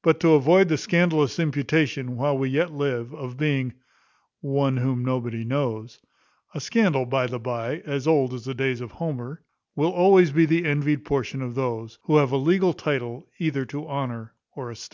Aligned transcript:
But 0.00 0.18
to 0.20 0.32
avoid 0.32 0.70
the 0.70 0.78
scandalous 0.78 1.38
imputation, 1.38 2.16
while 2.16 2.38
we 2.38 2.48
yet 2.48 2.72
live, 2.72 3.12
of 3.12 3.36
being 3.36 3.74
one 4.40 4.78
whom 4.78 5.04
nobody 5.04 5.44
knows 5.44 6.00
(a 6.54 6.58
scandal, 6.58 7.04
by 7.04 7.26
the 7.26 7.38
bye, 7.38 7.82
as 7.84 8.06
old 8.06 8.32
as 8.32 8.46
the 8.46 8.54
days 8.54 8.80
of 8.80 8.92
Homer[*]) 8.92 9.42
will 9.76 9.92
always 9.92 10.30
be 10.32 10.46
the 10.46 10.64
envied 10.64 11.04
portion 11.04 11.42
of 11.42 11.54
those, 11.54 11.98
who 12.04 12.16
have 12.16 12.32
a 12.32 12.38
legal 12.38 12.72
title 12.72 13.26
either 13.38 13.66
to 13.66 13.86
honour 13.86 14.32
or 14.56 14.70
estate. 14.70 14.90